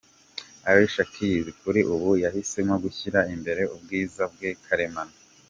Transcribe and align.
Alicia 0.69 1.05
Keys 1.13 1.47
kuri 1.61 1.79
ubu 1.93 2.09
yahisemo 2.23 2.75
gushyira 2.83 3.19
imbere 3.35 3.61
ubwiza 3.75 4.23
bwe 4.33 4.49
karemano. 4.65 5.15